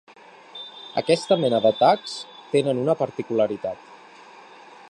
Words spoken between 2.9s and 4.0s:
particularitat.